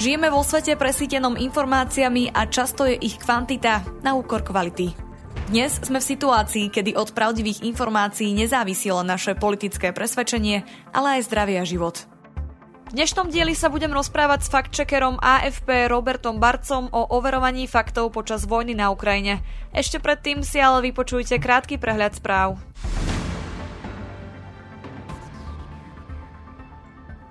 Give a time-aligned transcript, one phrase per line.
[0.00, 4.96] Žijeme vo svete presítenom informáciami a často je ich kvantita na úkor kvality.
[5.52, 10.64] Dnes sme v situácii, kedy od pravdivých informácií nezávisí len naše politické presvedčenie,
[10.96, 12.08] ale aj zdravie a život.
[12.88, 18.48] V dnešnom dieli sa budem rozprávať s faktčekerom AFP Robertom Barcom o overovaní faktov počas
[18.48, 19.44] vojny na Ukrajine.
[19.76, 22.56] Ešte predtým si ale vypočujte krátky prehľad správ.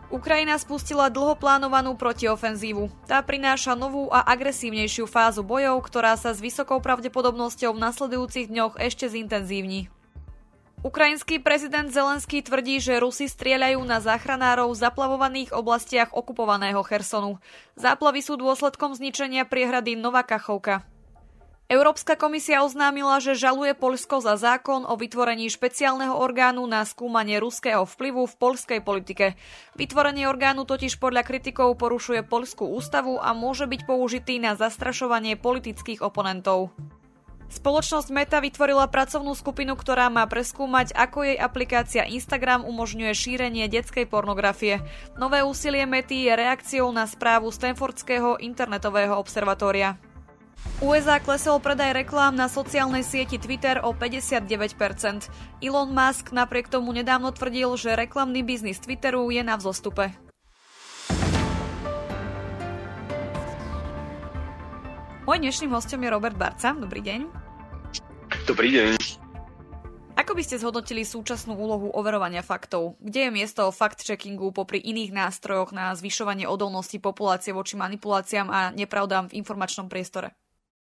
[0.10, 2.90] Ukrajina spustila dlho plánovanú protiofenzívu.
[3.06, 8.82] Tá prináša novú a agresívnejšiu fázu bojov, ktorá sa s vysokou pravdepodobnosťou v nasledujúcich dňoch
[8.82, 9.94] ešte zintenzívni.
[10.82, 17.38] Ukrajinský prezident Zelenský tvrdí, že Rusi strieľajú na záchranárov v zaplavovaných oblastiach okupovaného Chersonu.
[17.78, 20.88] Záplavy sú dôsledkom zničenia priehrady Nová Kachovka.
[21.70, 27.86] Európska komisia oznámila, že žaluje Polsko za zákon o vytvorení špeciálneho orgánu na skúmanie ruského
[27.86, 29.38] vplyvu v polskej politike.
[29.78, 36.02] Vytvorenie orgánu totiž podľa kritikov porušuje polskú ústavu a môže byť použitý na zastrašovanie politických
[36.02, 36.74] oponentov.
[37.54, 44.10] Spoločnosť Meta vytvorila pracovnú skupinu, ktorá má preskúmať, ako jej aplikácia Instagram umožňuje šírenie detskej
[44.10, 44.82] pornografie.
[45.22, 50.02] Nové úsilie Mety je reakciou na správu Stanfordského internetového observatória.
[50.80, 55.28] USA klesol predaj reklám na sociálnej sieti Twitter o 59%.
[55.60, 60.16] Elon Musk napriek tomu nedávno tvrdil, že reklamný biznis Twitteru je na vzostupe.
[65.28, 66.72] Môj dnešným hostom je Robert Barca.
[66.72, 67.28] Dobrý deň.
[68.48, 69.20] Dobrý deň.
[70.16, 72.96] Ako by ste zhodnotili súčasnú úlohu overovania faktov?
[73.04, 79.28] Kde je miesto fact-checkingu popri iných nástrojoch na zvyšovanie odolnosti populácie voči manipuláciám a nepravdám
[79.28, 80.39] v informačnom priestore?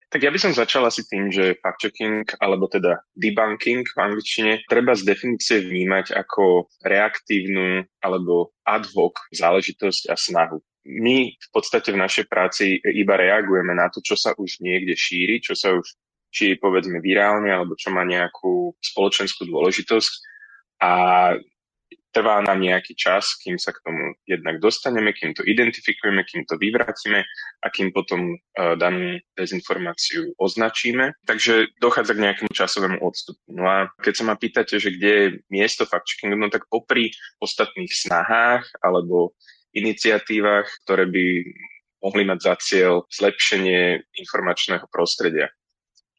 [0.08, 4.96] Tak ja by som začal asi tým, že fact-checking, alebo teda debunking v angličtine, treba
[4.96, 10.64] z definície vnímať ako reaktívnu alebo ad hoc záležitosť a snahu.
[10.88, 15.44] My v podstate v našej práci iba reagujeme na to, čo sa už niekde šíri,
[15.44, 15.84] čo sa už
[16.32, 20.12] šíri povedzme virálne, alebo čo má nejakú spoločenskú dôležitosť.
[20.88, 20.92] A
[22.12, 26.58] trvá nám nejaký čas, kým sa k tomu jednak dostaneme, kým to identifikujeme, kým to
[26.58, 27.22] vyvrátime
[27.62, 31.14] a kým potom uh, danú dezinformáciu označíme.
[31.28, 33.44] Takže dochádza k nejakému časovému odstupu.
[33.54, 37.14] No a keď sa ma pýtate, že kde je miesto fact-checkingu, no tak popri
[37.44, 39.38] ostatných snahách alebo
[39.76, 41.26] iniciatívach, ktoré by
[42.02, 45.50] mohli mať za cieľ zlepšenie informačného prostredia.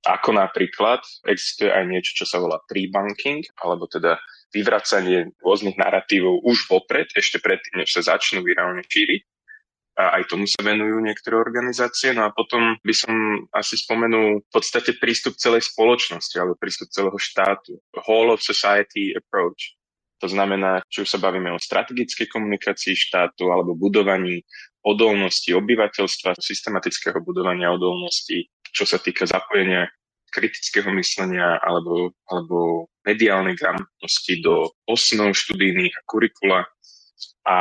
[0.06, 4.14] Ako napríklad existuje aj niečo, čo sa volá pre-banking, alebo teda
[4.54, 9.22] vyvracanie rôznych narratívov už vopred, ešte predtým, než sa začnú virálne šíriť.
[9.98, 12.14] A aj tomu sa venujú niektoré organizácie.
[12.14, 13.14] No a potom by som
[13.50, 17.82] asi spomenul v podstate prístup celej spoločnosti alebo prístup celého štátu.
[18.06, 19.74] Whole of society approach.
[20.22, 24.46] To znamená, či už sa bavíme o strategickej komunikácii štátu alebo budovaní
[24.86, 29.90] odolnosti obyvateľstva, systematického budovania odolnosti, čo sa týka zapojenia
[30.30, 36.60] kritického myslenia alebo, alebo mediálnej gramotnosti do osnov študijných a kurikula.
[37.48, 37.56] A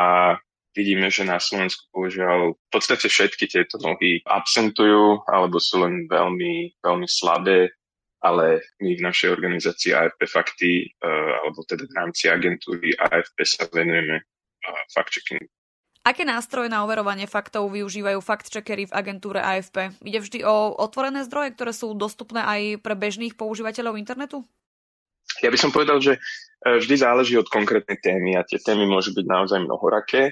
[0.77, 6.77] vidíme, že na Slovensku bohužiaľ v podstate všetky tieto nohy absentujú alebo sú len veľmi,
[6.85, 7.73] veľmi slabé,
[8.21, 13.65] ale my v našej organizácii AFP Fakty, uh, alebo teda v rámci agentúry AFP sa
[13.73, 15.56] venujeme uh, fact-checkingu.
[16.07, 19.91] Aké nástroje na overovanie faktov využívajú fact-checkery v agentúre AFP?
[20.07, 24.47] Ide vždy o otvorené zdroje, ktoré sú dostupné aj pre bežných používateľov internetu?
[25.43, 26.19] Ja by som povedal, že e,
[26.79, 30.31] vždy záleží od konkrétnej témy a tie témy môžu byť naozaj mnohoraké,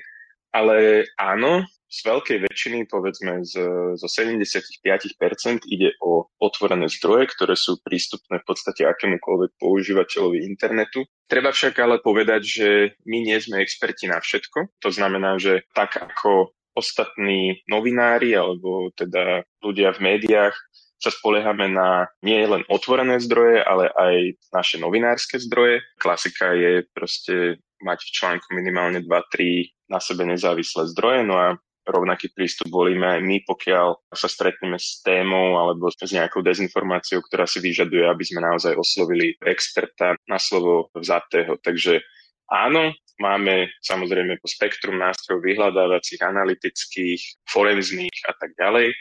[0.55, 3.55] ale áno, z veľkej väčšiny, povedzme z,
[3.95, 11.07] zo 75% ide o otvorené zdroje, ktoré sú prístupné v podstate akémukoľvek používateľovi internetu.
[11.31, 12.69] Treba však ale povedať, že
[13.07, 14.75] my nie sme experti na všetko.
[14.83, 20.55] To znamená, že tak ako ostatní novinári alebo teda ľudia v médiách
[20.99, 24.15] sa spoliehame na nie len otvorené zdroje, ale aj
[24.51, 25.83] naše novinárske zdroje.
[25.99, 31.47] Klasika je proste mať v článku minimálne 2-3 na sebe nezávislé zdroje, no a
[31.85, 37.45] rovnaký prístup volíme aj my, pokiaľ sa stretneme s témou alebo s nejakou dezinformáciou, ktorá
[37.45, 41.61] si vyžaduje, aby sme naozaj oslovili experta na slovo vzatého.
[41.61, 42.01] Takže
[42.49, 42.91] áno,
[43.21, 48.91] máme samozrejme po spektrum nástrojov vyhľadávacích, analytických, forenzných a tak ďalej,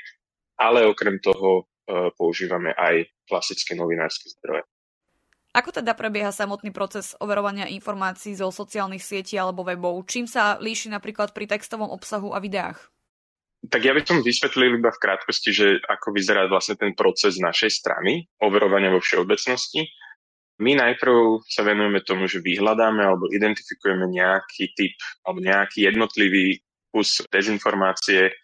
[0.60, 4.62] ale okrem toho e, používame aj klasické novinárske zdroje.
[5.54, 10.02] Ako teda prebieha samotný proces overovania informácií zo sociálnych sietí alebo webov?
[10.10, 12.90] Čím sa líši napríklad pri textovom obsahu a videách?
[13.70, 17.70] Tak ja by som vysvetlil iba v krátkosti, že ako vyzerá vlastne ten proces našej
[17.70, 19.88] strany, overovania vo všeobecnosti.
[20.58, 26.60] My najprv sa venujeme tomu, že vyhľadáme alebo identifikujeme nejaký typ alebo nejaký jednotlivý
[26.90, 28.34] kus dezinformácie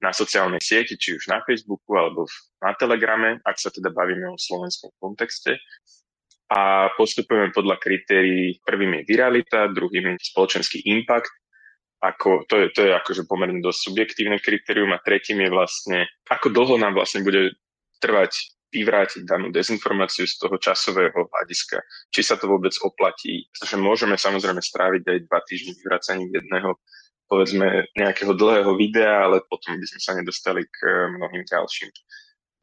[0.00, 2.24] na sociálnej sieti, či už na Facebooku alebo
[2.60, 5.60] na Telegrame, ak sa teda bavíme o slovenskom kontexte.
[6.54, 11.34] A postupujeme podľa kritérií, prvým je viralita, druhým je spoločenský impact,
[11.98, 15.98] ako, to, je, to je akože pomerne dosť subjektívne kritérium a tretím je vlastne,
[16.30, 17.58] ako dlho nám vlastne bude
[17.98, 21.78] trvať vyvrátiť danú dezinformáciu z toho časového hľadiska,
[22.10, 23.46] či sa to vôbec oplatí.
[23.54, 26.78] Pretože môžeme samozrejme stráviť aj dva týždne vyvracaním jedného
[27.24, 30.76] povedzme nejakého dlhého videa, ale potom by sme sa nedostali k
[31.16, 31.88] mnohým ďalším.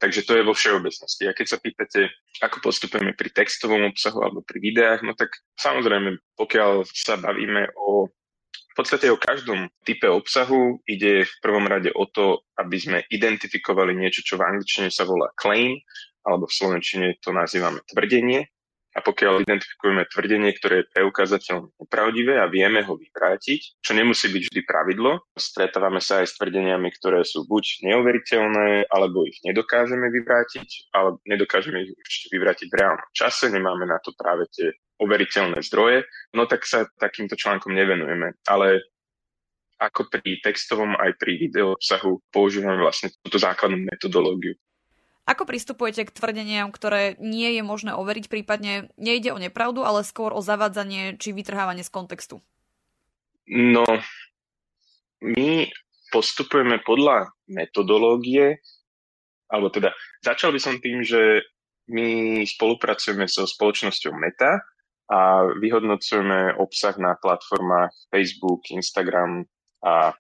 [0.02, 1.30] Takže to je vo všeobecnosti.
[1.30, 2.10] A keď sa pýtate,
[2.42, 5.30] ako postupujeme pri textovom obsahu alebo pri videách, no tak
[5.62, 8.10] samozrejme, pokiaľ sa bavíme o
[8.72, 13.92] v podstate o každom type obsahu ide v prvom rade o to, aby sme identifikovali
[13.92, 15.76] niečo, čo v angličtine sa volá claim,
[16.24, 18.48] alebo v slovenčine to nazývame tvrdenie.
[18.92, 24.52] A pokiaľ identifikujeme tvrdenie, ktoré je preukázateľne nepravdivé a vieme ho vyvrátiť, čo nemusí byť
[24.52, 30.92] vždy pravidlo, stretávame sa aj s tvrdeniami, ktoré sú buď neuveriteľné, alebo ich nedokážeme vyvrátiť,
[30.92, 36.06] alebo nedokážeme ich ešte vyvrátiť v reálnom čase, nemáme na to práve tie overiteľné zdroje,
[36.36, 38.38] no tak sa takýmto článkom nevenujeme.
[38.46, 38.84] Ale
[39.82, 44.54] ako pri textovom aj pri video obsahu používame vlastne túto základnú metodológiu.
[45.30, 50.34] Ako pristupujete k tvrdeniam, ktoré nie je možné overiť, prípadne nejde o nepravdu, ale skôr
[50.34, 52.42] o zavádzanie či vytrhávanie z kontextu?
[53.48, 53.86] No,
[55.22, 55.70] my
[56.10, 58.60] postupujeme podľa metodológie,
[59.48, 59.94] alebo teda
[60.26, 61.46] začal by som tým, že
[61.92, 64.64] my spolupracujeme so spoločnosťou Meta,
[65.12, 69.44] a vyhodnocujeme obsah na platformách Facebook, Instagram
[69.84, 70.16] a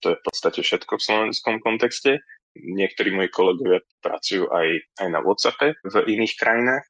[0.00, 2.24] to je v podstate všetko v slovenskom kontexte.
[2.62, 4.68] Niektorí moji kolegovia pracujú aj,
[5.02, 6.84] aj na WhatsAppe v iných krajinách,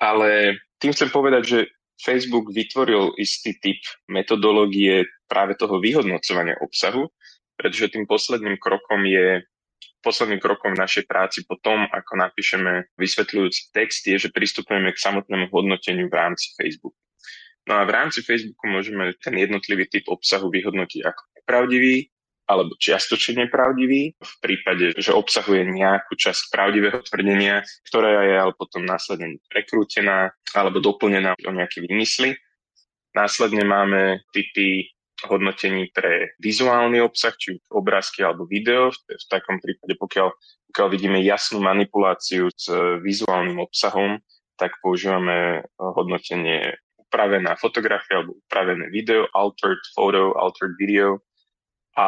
[0.00, 1.58] ale tým chcem povedať, že
[1.96, 3.80] Facebook vytvoril istý typ
[4.12, 7.08] metodológie práve toho vyhodnocovania obsahu,
[7.56, 9.40] pretože tým posledným krokom je
[10.04, 15.02] posledným krokom v našej práci po tom, ako napíšeme vysvetľujúci text, je, že pristupujeme k
[15.02, 16.94] samotnému hodnoteniu v rámci Facebooku.
[17.66, 22.06] No a v rámci Facebooku môžeme ten jednotlivý typ obsahu vyhodnotiť ako nepravdivý
[22.46, 28.86] alebo čiastočne nepravdivý v prípade, že obsahuje nejakú časť pravdivého tvrdenia, ktorá je ale potom
[28.86, 32.38] následne prekrútená alebo doplnená o nejaké výmysly.
[33.18, 34.94] Následne máme typy
[35.24, 38.92] hodnotení pre vizuálny obsah, či obrázky alebo video.
[38.92, 40.28] V takom prípade, pokiaľ,
[40.70, 42.68] pokiaľ vidíme jasnú manipuláciu s
[43.00, 44.20] vizuálnym obsahom,
[44.60, 51.24] tak používame hodnotenie upravená fotografia alebo upravené video, altered photo, altered video.
[51.96, 52.06] A,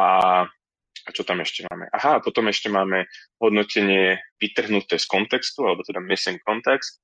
[1.05, 1.89] a čo tam ešte máme?
[1.89, 3.09] Aha, a potom ešte máme
[3.41, 7.01] hodnotenie vytrhnuté z kontextu, alebo teda missing context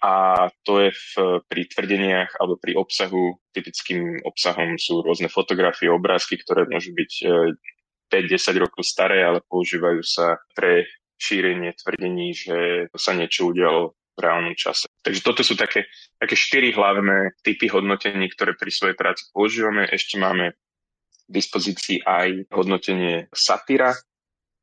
[0.00, 6.40] a to je v, pri tvrdeniach alebo pri obsahu, typickým obsahom sú rôzne fotografie, obrázky,
[6.40, 7.12] ktoré môžu byť
[8.08, 10.88] 5-10 e, rokov staré, ale používajú sa pre
[11.20, 14.88] šírenie tvrdení, že sa niečo udialo v reálnom čase.
[15.04, 15.84] Takže toto sú také,
[16.16, 19.84] také štyri hlavné typy hodnotení, ktoré pri svojej práci používame.
[19.84, 20.56] Ešte máme
[21.30, 23.94] dispozícii aj hodnotenie satyra,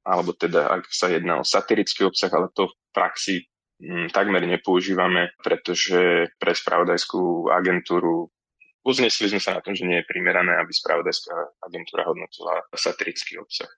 [0.03, 3.47] alebo teda ak sa jedná o satirický obsah, ale to v praxi
[3.77, 8.33] Mm, takmer nepoužívame, pretože pre spravodajskú agentúru
[8.81, 13.69] uznesli sme sa na tom, že nie je primerané, aby spravodajská agentúra hodnotila satirický obsah.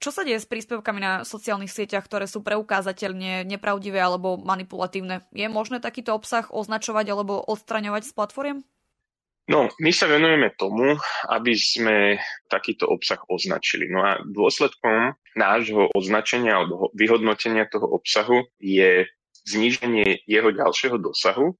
[0.00, 5.22] Čo sa deje s príspevkami na sociálnych sieťach, ktoré sú preukázateľne nepravdivé alebo manipulatívne?
[5.36, 8.58] Je možné takýto obsah označovať alebo odstraňovať z platformiem?
[9.50, 10.94] No, my sa venujeme tomu,
[11.26, 12.14] aby sme
[12.46, 13.90] takýto obsah označili.
[13.90, 19.10] No a dôsledkom nášho označenia alebo vyhodnotenia toho obsahu je
[19.42, 21.58] zníženie jeho ďalšieho dosahu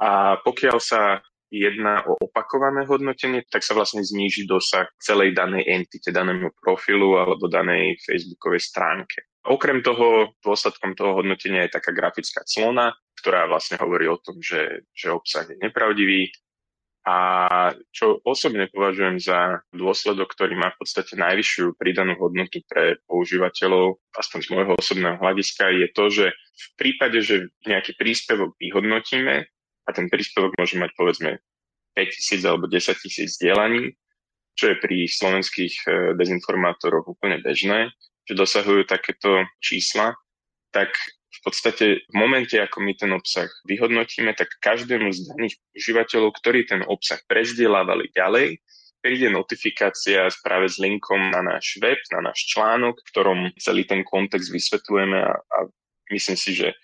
[0.00, 1.20] a pokiaľ sa
[1.52, 7.44] jedná o opakované hodnotenie, tak sa vlastne zníži dosah celej danej entite, danému profilu alebo
[7.44, 9.28] danej facebookovej stránke.
[9.44, 14.88] Okrem toho, dôsledkom toho hodnotenia je taká grafická clona, ktorá vlastne hovorí o tom, že,
[14.96, 16.32] že obsah je nepravdivý,
[17.02, 17.16] a
[17.90, 24.38] čo osobne považujem za dôsledok, ktorý má v podstate najvyššiu pridanú hodnotu pre používateľov, aspoň
[24.38, 29.34] z môjho osobného hľadiska, je to, že v prípade, že nejaký príspevok vyhodnotíme
[29.82, 31.42] a ten príspevok môže mať povedzme
[31.98, 33.98] 5000 alebo 10 tisíc dielaní,
[34.54, 37.90] čo je pri slovenských e, dezinformátoroch úplne bežné,
[38.30, 40.14] že dosahujú takéto čísla,
[40.70, 40.94] tak
[41.32, 46.68] v podstate v momente, ako my ten obsah vyhodnotíme, tak každému z daných užívateľov, ktorí
[46.68, 48.60] ten obsah prezdielávali ďalej,
[49.02, 54.06] príde notifikácia práve s linkom na náš web, na náš článok, v ktorom celý ten
[54.06, 55.58] kontext vysvetľujeme a, a
[56.14, 56.76] myslím si, že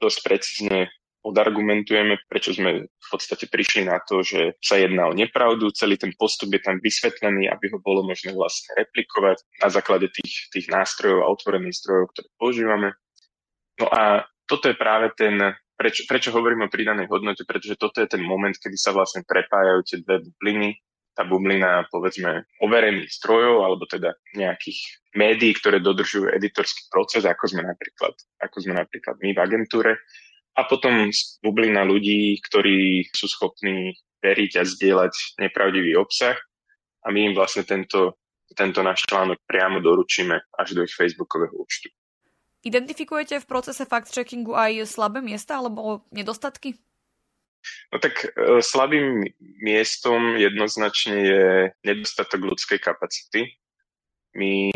[0.00, 0.90] dosť precízne
[1.20, 6.16] odargumentujeme, prečo sme v podstate prišli na to, že sa jedná o nepravdu, celý ten
[6.16, 11.20] postup je tam vysvetlený, aby ho bolo možné vlastne replikovať na základe tých, tých nástrojov
[11.20, 12.88] a otvorených zdrojov, ktoré používame.
[13.80, 15.40] No a toto je práve ten,
[15.74, 19.80] prečo, prečo hovorím o pridanej hodnote, pretože toto je ten moment, kedy sa vlastne prepájajú
[19.88, 20.76] tie dve bubliny,
[21.16, 24.78] tá bublina, povedzme, overených strojov, alebo teda nejakých
[25.16, 29.92] médií, ktoré dodržujú editorský proces, ako sme napríklad, ako sme napríklad my v agentúre,
[30.58, 31.08] a potom
[31.40, 36.36] bublina ľudí, ktorí sú schopní veriť a zdieľať nepravdivý obsah.
[37.00, 38.20] A my im vlastne tento,
[38.52, 41.88] tento náš článok priamo doručíme až do ich facebookového účtu.
[42.60, 46.76] Identifikujete v procese fact-checkingu aj slabé miesta alebo nedostatky?
[47.92, 49.24] No tak e, slabým
[49.64, 51.44] miestom jednoznačne je
[51.84, 53.56] nedostatok ľudskej kapacity.
[54.36, 54.70] My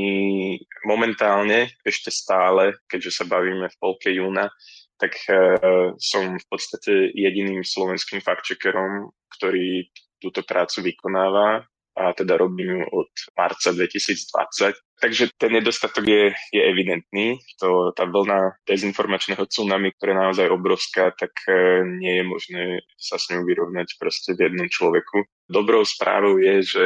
[0.83, 4.51] momentálne ešte stále, keďže sa bavíme v polke júna,
[4.99, 9.91] tak uh, som v podstate jediným slovenským fact-checkerom, ktorý
[10.23, 14.75] túto prácu vykonáva a teda robím ju od marca 2020.
[15.01, 17.39] Takže ten nedostatok je, je evidentný.
[17.63, 22.63] To, tá vlna dezinformačného tsunami, ktorá je naozaj obrovská, tak uh, nie je možné
[22.99, 25.23] sa s ňou vyrovnať proste v jednom človeku.
[25.47, 26.85] Dobrou správou je, že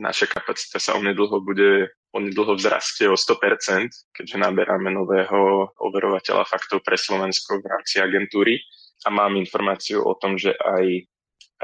[0.00, 6.94] naša kapacita sa onedlho bude onedlho vzrastie o 100%, keďže naberáme nového overovateľa faktov pre
[6.94, 8.62] Slovensko v rámci agentúry
[9.02, 10.86] a mám informáciu o tom, že aj,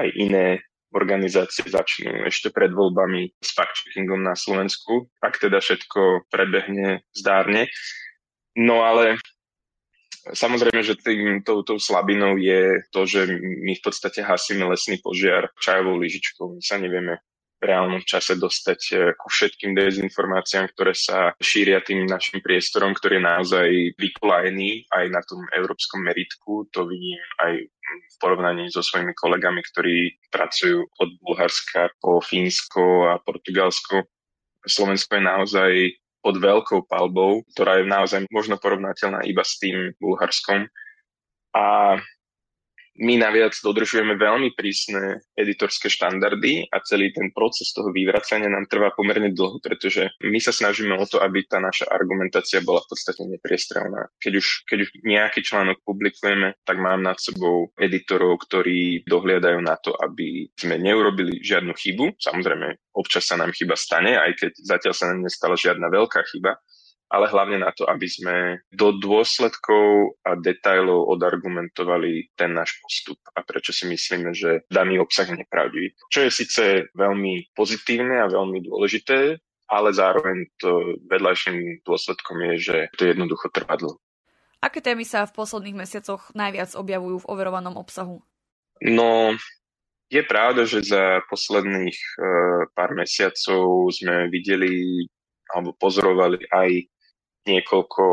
[0.03, 0.59] aj iné
[0.91, 7.71] organizácie začnú ešte pred voľbami s fact-checkingom na Slovensku, ak teda všetko prebehne zdárne.
[8.55, 9.19] No ale
[10.21, 15.49] Samozrejme, že tým, tou, tou slabinou je to, že my v podstate hasíme lesný požiar
[15.57, 16.45] čajovou lyžičkou.
[16.45, 17.17] My sa nevieme
[17.61, 23.27] reálnom čase dostať eh, ku všetkým dezinformáciám, ktoré sa šíria tým našim priestorom, ktorý je
[23.29, 23.69] naozaj
[24.01, 26.65] vykolajený aj na tom európskom meritku.
[26.73, 27.53] To vidím aj
[27.91, 34.09] v porovnaní so svojimi kolegami, ktorí pracujú od Bulharska po Fínsko a Portugalsko.
[34.65, 35.71] Slovensko je naozaj
[36.21, 40.69] pod veľkou palbou, ktorá je naozaj možno porovnateľná iba s tým Bulharskom.
[41.57, 41.97] A
[42.99, 48.91] my naviac dodržujeme veľmi prísne editorské štandardy a celý ten proces toho vyvracania nám trvá
[48.91, 53.23] pomerne dlho, pretože my sa snažíme o to, aby tá naša argumentácia bola v podstate
[53.23, 54.11] nepriestrelná.
[54.19, 59.79] Keď už, keď už nejaký článok publikujeme, tak mám nad sebou editorov, ktorí dohliadajú na
[59.79, 62.19] to, aby sme neurobili žiadnu chybu.
[62.19, 66.59] Samozrejme, občas sa nám chyba stane, aj keď zatiaľ sa nám nestala žiadna veľká chyba,
[67.11, 73.43] ale hlavne na to, aby sme do dôsledkov a detajlov odargumentovali ten náš postup a
[73.43, 75.91] prečo si myslíme, že daný obsah je nepravdivý.
[76.07, 76.63] Čo je síce
[76.95, 79.35] veľmi pozitívne a veľmi dôležité,
[79.67, 83.99] ale zároveň to vedľajším dôsledkom je, že to jednoducho trvá dlho.
[84.63, 88.21] Aké témy sa v posledných mesiacoch najviac objavujú v overovanom obsahu?
[88.79, 89.35] No,
[90.07, 95.03] je pravda, že za posledných uh, pár mesiacov sme videli
[95.51, 96.69] alebo pozorovali aj
[97.47, 98.03] niekoľko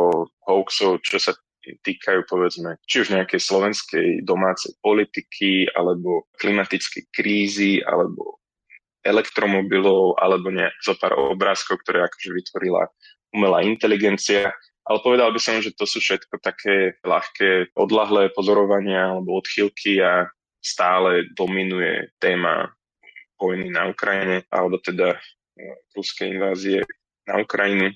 [0.48, 1.36] hoaxov, čo sa
[1.84, 8.40] týkajú povedzme či už nejakej slovenskej domácej politiky alebo klimatickej krízy alebo
[9.04, 12.88] elektromobilov alebo nejak zo pár obrázkov, ktoré akože vytvorila
[13.36, 14.52] umelá inteligencia.
[14.88, 20.32] Ale povedal by som, že to sú všetko také ľahké odlahlé pozorovania alebo odchylky a
[20.64, 22.72] stále dominuje téma
[23.36, 25.20] vojny na Ukrajine alebo teda
[25.92, 26.80] ruskej invázie
[27.28, 27.92] na Ukrajinu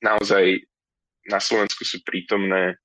[0.00, 0.64] naozaj
[1.28, 2.80] na Slovensku sú prítomné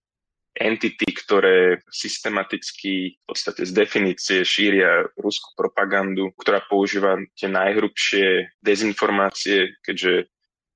[0.57, 9.77] entity, ktoré systematicky v podstate z definície šíria ruskú propagandu, ktorá používa tie najhrubšie dezinformácie,
[9.85, 10.25] keďže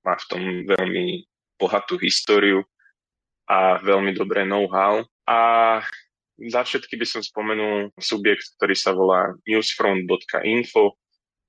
[0.06, 1.26] má v tom veľmi
[1.58, 2.62] bohatú históriu
[3.50, 5.02] a veľmi dobré know-how.
[5.26, 5.38] A
[6.50, 10.98] za všetky by som spomenul subjekt, ktorý sa volá newsfront.info.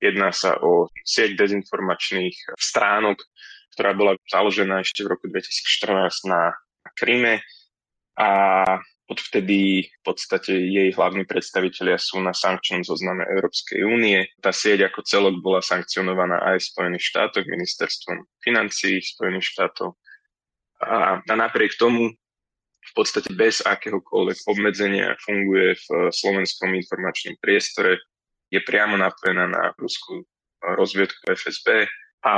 [0.03, 3.23] Jedná sa o sieť dezinformačných stránok,
[3.73, 6.53] ktorá bola založená ešte v roku 2014 na
[6.93, 7.41] Kryme
[8.17, 8.29] a
[9.09, 14.29] odvtedy v podstate jej hlavní predstavitelia sú na sankčnom zozname Európskej únie.
[14.39, 19.97] Tá sieť ako celok bola sankcionovaná aj Spojených štátoch, ministerstvom financí Spojených štátov.
[20.83, 22.13] A, a napriek tomu
[22.83, 27.99] v podstate bez akéhokoľvek obmedzenia funguje v slovenskom informačnom priestore,
[28.51, 30.27] je priamo napojená na ruskú
[30.61, 31.87] rozviedku FSB,
[32.23, 32.35] a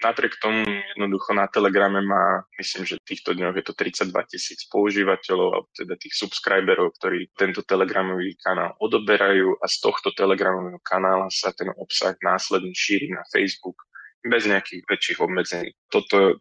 [0.00, 4.64] napriek tomu jednoducho na Telegrame má, myslím, že v týchto dňoch je to 32 tisíc
[4.72, 11.28] používateľov, alebo teda tých subscriberov, ktorí tento telegramový kanál odoberajú a z tohto telegramového kanála
[11.28, 13.76] sa ten obsah následne šíri na Facebook
[14.24, 15.76] bez nejakých väčších obmedzení.
[15.92, 16.40] Toto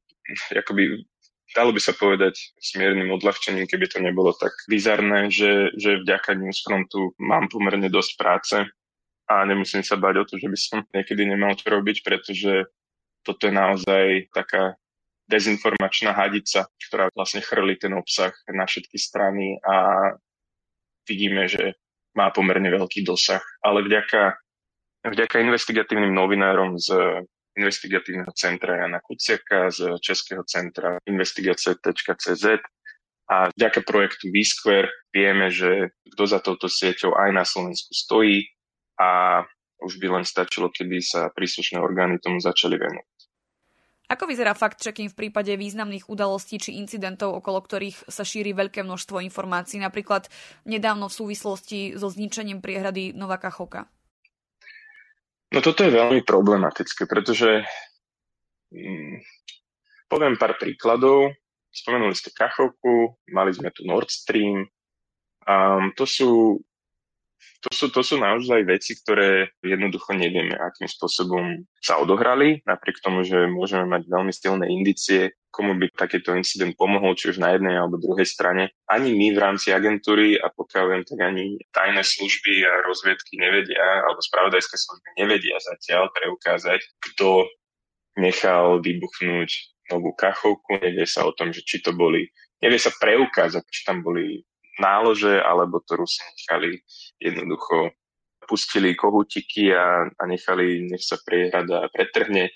[0.56, 1.04] akoby
[1.52, 7.12] dalo by sa povedať smiernym odľahčením, keby to nebolo tak bizarné, že, že vďaka Newsfrontu
[7.20, 8.56] mám pomerne dosť práce
[9.28, 12.72] a nemusím sa bať o to, že by som niekedy nemal čo robiť, pretože
[13.28, 14.80] toto je naozaj taká
[15.28, 19.76] dezinformačná hadica, ktorá vlastne chrli ten obsah na všetky strany a
[21.04, 21.76] vidíme, že
[22.16, 23.44] má pomerne veľký dosah.
[23.60, 24.40] Ale vďaka,
[25.04, 27.22] vďaka investigatívnym novinárom z
[27.60, 32.46] investigatívneho centra Jana Kuciaka, z Českého centra investigace.cz
[33.28, 38.48] a vďaka projektu Vsquare vieme, že kto za touto sieťou aj na Slovensku stojí
[38.98, 39.42] a
[39.78, 43.18] už by len stačilo, keby sa príslušné orgány tomu začali venovať.
[44.08, 49.20] Ako vyzerá fact-checking v prípade významných udalostí či incidentov, okolo ktorých sa šíri veľké množstvo
[49.20, 50.32] informácií, napríklad
[50.64, 53.92] nedávno v súvislosti so zničením priehrady Novaka Choka?
[55.52, 57.68] No toto je veľmi problematické, pretože
[58.72, 59.20] hm,
[60.08, 61.36] poviem pár príkladov.
[61.68, 64.72] Spomenuli ste Kachovku, mali sme tu Nord Stream.
[65.44, 66.64] Um, to sú
[67.66, 73.26] to sú, to sú naozaj veci, ktoré jednoducho nevieme, akým spôsobom sa odohrali, napriek tomu,
[73.26, 77.82] že môžeme mať veľmi silné indície, komu by takýto incident pomohol, či už na jednej
[77.82, 78.70] alebo druhej strane.
[78.86, 84.06] Ani my v rámci agentúry, a pokiaľ viem, tak ani tajné služby a rozviedky nevedia,
[84.06, 87.50] alebo spravodajské služby nevedia zatiaľ preukázať, kto
[88.22, 89.50] nechal vybuchnúť
[89.90, 92.30] novú kachovku, nevie sa o tom, že či to boli,
[92.62, 94.46] nevie sa preukázať, či tam boli
[94.82, 96.82] nálože, alebo to Rusi nechali
[97.22, 97.92] jednoducho
[98.48, 102.50] pustili kohutiky a, a nechali, nech sa priehrada pretrhne.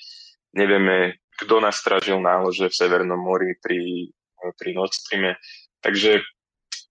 [0.56, 4.08] Nevieme, kto nastražil nálože v Severnom mori pri,
[4.56, 5.36] pri Nord Streame.
[5.84, 6.24] Takže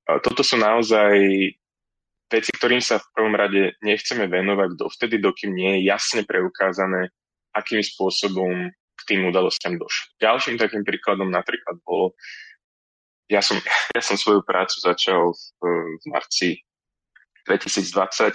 [0.04, 1.16] toto sú naozaj
[2.30, 7.10] veci, ktorým sa v prvom rade nechceme venovať dovtedy, dokým nie je jasne preukázané,
[7.56, 10.12] akým spôsobom k tým udalostiam došlo.
[10.20, 12.14] Ďalším takým príkladom napríklad bolo,
[13.30, 13.56] ja som,
[13.96, 15.68] ja som svoju prácu začal v,
[16.02, 16.48] v marci
[17.46, 18.34] 2020,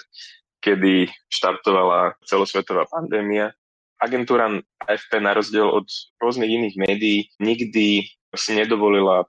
[0.64, 3.54] kedy štartovala celosvetová pandémia.
[4.02, 4.50] Agentúra
[4.88, 5.88] AFP na rozdiel od
[6.20, 9.24] rôznych iných médií nikdy si nedovolila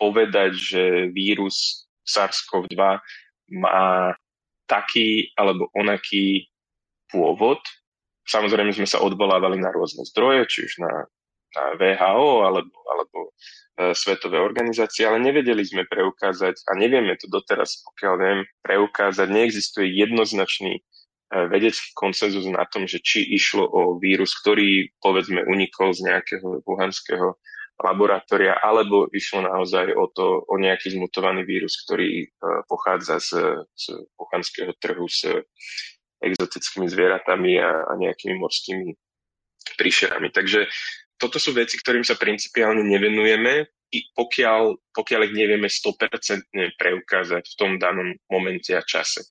[0.00, 2.80] povedať, že vírus SARS-CoV-2
[3.60, 4.16] má
[4.64, 6.48] taký alebo onaký
[7.12, 7.60] pôvod.
[8.24, 11.10] Samozrejme sme sa odvolávali na rôzne zdroje, či už na,
[11.54, 13.34] VHO alebo, alebo
[13.80, 19.24] E, svetové organizácie, ale nevedeli sme preukázať a nevieme to doteraz, pokiaľ viem, preukázať.
[19.32, 20.82] Neexistuje jednoznačný e,
[21.48, 27.40] vedecký konsenzus na tom, že či išlo o vírus, ktorý povedzme unikol z nejakého wuhanského
[27.80, 32.26] laboratória, alebo išlo naozaj o to, o nejaký zmutovaný vírus, ktorý e,
[32.68, 33.84] pochádza z, z
[34.20, 35.24] wuhanského trhu s
[36.20, 38.92] exotickými zvieratami a, a nejakými morskými
[39.80, 40.28] príšerami.
[40.28, 40.68] Takže
[41.20, 43.68] toto sú veci, ktorým sa principiálne nevenujeme,
[44.16, 49.28] pokiaľ, pokiaľ ich nevieme 100% preukázať v tom danom momente a čase.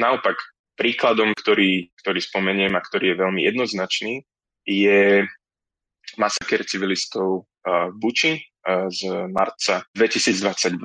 [0.00, 0.40] Naopak,
[0.78, 4.24] príkladom, ktorý, ktorý spomeniem a ktorý je veľmi jednoznačný,
[4.64, 5.26] je
[6.16, 10.78] masaker civilistov v Buči z marca 2022,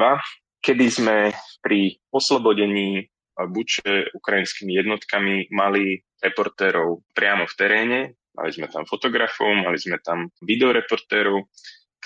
[0.62, 1.18] kedy sme
[1.62, 3.06] pri oslobodení
[3.38, 8.00] Buče ukrajinskými jednotkami mali reportérov priamo v teréne,
[8.32, 11.52] Mali sme tam fotografov, mali sme tam videoreportérov,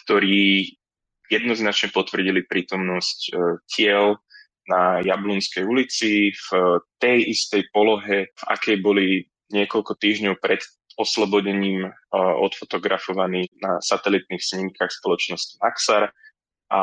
[0.05, 0.73] ktorí
[1.29, 3.31] jednoznačne potvrdili prítomnosť e,
[3.69, 4.17] tiel
[4.65, 6.47] na Jablunskej ulici v
[6.97, 10.61] tej istej polohe, v akej boli niekoľko týždňov pred
[10.97, 16.09] oslobodením e, odfotografovaní na satelitných snímkach spoločnosti Maxar.
[16.65, 16.81] A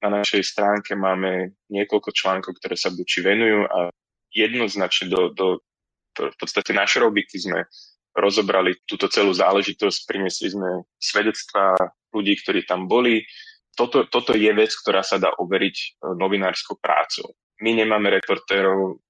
[0.00, 3.92] na našej stránke máme niekoľko článkov, ktoré sa buči venujú a
[4.32, 5.60] jednoznačne do, do
[6.16, 7.64] v podstate naše robíky sme
[8.12, 11.76] rozobrali túto celú záležitosť, priniesli sme svedectvá
[12.12, 13.24] ľudí, ktorí tam boli.
[13.72, 15.86] Toto, toto je vec, ktorá sa dá overiť e,
[16.20, 17.32] novinárskou prácou.
[17.64, 19.00] My nemáme reportérov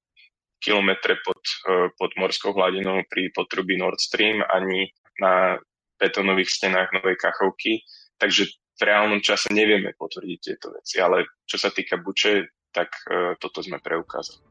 [0.62, 5.58] kilometre pod, e, pod morskou hladinou pri potrubí Nord Stream ani na
[5.98, 7.82] betónových stenách Novej Kachovky,
[8.22, 13.36] takže v reálnom čase nevieme potvrdiť tieto veci, ale čo sa týka Buče, tak uh,
[13.38, 14.42] toto sme preukázali.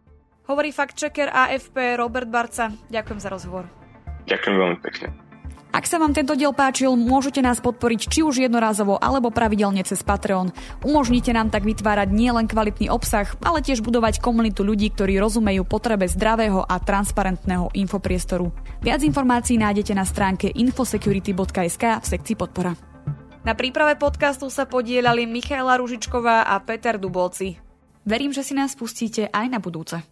[0.48, 2.70] Hovorí fakt-checker AFP Robert Barca.
[2.88, 3.81] Ďakujem za rozhovor.
[4.28, 5.08] Ďakujem veľmi pekne.
[5.72, 10.04] Ak sa vám tento diel páčil, môžete nás podporiť či už jednorázovo alebo pravidelne cez
[10.04, 10.52] Patreon.
[10.84, 16.12] Umožnite nám tak vytvárať nielen kvalitný obsah, ale tiež budovať komunitu ľudí, ktorí rozumejú potrebe
[16.12, 18.52] zdravého a transparentného infopriestoru.
[18.84, 22.76] Viac informácií nájdete na stránke infosecurity.sk v sekcii podpora.
[23.48, 27.58] Na príprave podcastu sa podielali Michaela Ružičková a Peter Dubovci.
[28.04, 30.04] Verím, že si nás pustíte aj na budúce.